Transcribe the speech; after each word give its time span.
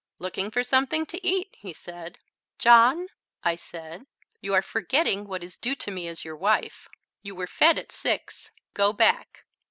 "Looking 0.17 0.49
for 0.49 0.63
something 0.63 1.05
to 1.05 1.23
eat," 1.23 1.49
he 1.51 1.73
said. 1.73 2.17
"John," 2.57 3.09
I 3.43 3.55
said, 3.55 4.07
"you 4.41 4.51
are 4.55 4.63
forgetting 4.63 5.27
what 5.27 5.43
is 5.43 5.57
due 5.57 5.75
to 5.75 5.91
me 5.91 6.07
as 6.07 6.25
your 6.25 6.35
wife. 6.35 6.89
You 7.21 7.35
were 7.35 7.45
fed 7.45 7.77
at 7.77 7.91
six. 7.91 8.49
Go 8.73 8.93
back." 8.93 9.45